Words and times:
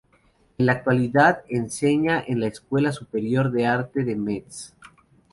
En 0.57 0.65
la 0.65 0.71
actualidad 0.71 1.43
enseña 1.47 2.23
en 2.25 2.39
la 2.39 2.47
Escuela 2.47 2.91
Superior 2.91 3.51
de 3.51 3.67
Arte 3.67 4.03
de 4.03 4.15
Metz. 4.15 4.73